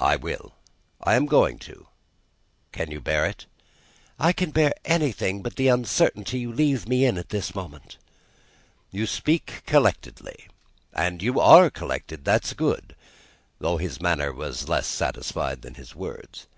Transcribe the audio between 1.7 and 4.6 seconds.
You can bear it?" "I can